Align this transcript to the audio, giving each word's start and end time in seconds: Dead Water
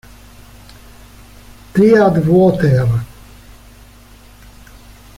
Dead 1.75 2.17
Water 2.25 3.05